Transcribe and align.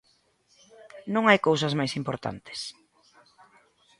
Non 1.13 1.23
hai 1.25 1.39
cousas 1.47 1.73
máis 1.79 1.93
importantes? 2.01 2.59